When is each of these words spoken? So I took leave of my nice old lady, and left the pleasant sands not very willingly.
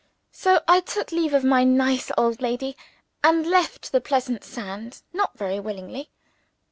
So 0.31 0.61
I 0.67 0.79
took 0.79 1.11
leave 1.11 1.31
of 1.35 1.43
my 1.43 1.63
nice 1.63 2.09
old 2.17 2.41
lady, 2.41 2.75
and 3.23 3.45
left 3.45 3.91
the 3.91 4.01
pleasant 4.01 4.43
sands 4.43 5.03
not 5.13 5.37
very 5.37 5.59
willingly. 5.59 6.09